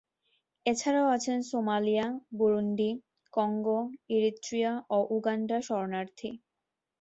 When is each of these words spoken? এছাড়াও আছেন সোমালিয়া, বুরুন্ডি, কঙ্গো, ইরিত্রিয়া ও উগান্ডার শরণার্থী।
এছাড়াও 0.65 1.07
আছেন 1.07 1.37
সোমালিয়া, 1.49 2.05
বুরুন্ডি, 2.37 2.89
কঙ্গো, 3.33 3.79
ইরিত্রিয়া 4.09 4.71
ও 4.89 4.97
উগান্ডার 5.15 5.61
শরণার্থী। 5.67 6.29